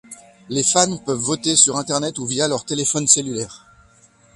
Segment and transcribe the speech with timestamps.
[0.49, 3.67] Les fans peuvent voter sur Internet ou via leurs téléphone cellulaires.